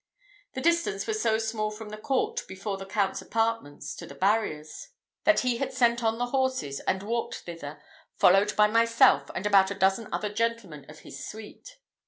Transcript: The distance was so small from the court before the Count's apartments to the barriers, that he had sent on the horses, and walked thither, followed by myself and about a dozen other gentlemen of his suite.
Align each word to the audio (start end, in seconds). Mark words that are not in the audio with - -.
The 0.53 0.61
distance 0.61 1.05
was 1.05 1.21
so 1.21 1.37
small 1.37 1.69
from 1.69 1.89
the 1.89 1.97
court 1.97 2.41
before 2.47 2.75
the 2.79 2.87
Count's 2.87 3.21
apartments 3.21 3.93
to 3.97 4.07
the 4.07 4.15
barriers, 4.15 4.87
that 5.25 5.41
he 5.41 5.57
had 5.57 5.71
sent 5.73 6.01
on 6.03 6.17
the 6.17 6.25
horses, 6.33 6.79
and 6.87 7.03
walked 7.03 7.41
thither, 7.41 7.79
followed 8.17 8.55
by 8.55 8.65
myself 8.65 9.29
and 9.35 9.45
about 9.45 9.69
a 9.69 9.75
dozen 9.75 10.07
other 10.11 10.33
gentlemen 10.33 10.89
of 10.89 11.01
his 11.01 11.23
suite. 11.29 11.77